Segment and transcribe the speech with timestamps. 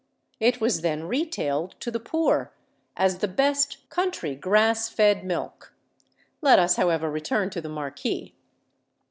[0.39, 2.51] It was then retailed to the poor
[2.97, 5.75] as the best "country grass fed milk!"
[6.41, 8.33] Let us, however, return to the Marquis.